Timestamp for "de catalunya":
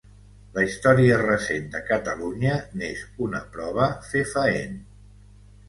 1.75-2.55